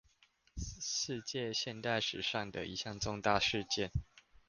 [0.57, 3.91] 世界現代史上的一項重大事件